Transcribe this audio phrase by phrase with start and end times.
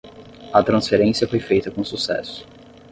[0.51, 2.43] A transferência foi feita com sucesso